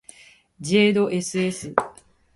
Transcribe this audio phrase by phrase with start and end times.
[0.59, 1.75] ｊ ど ｓｓ